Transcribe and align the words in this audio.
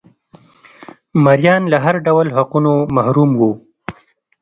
مریان 1.23 1.61
له 1.71 1.77
هر 1.85 1.95
ډول 2.07 2.27
حقونو 2.35 2.73
محروم 2.97 3.31
وو 3.39 3.51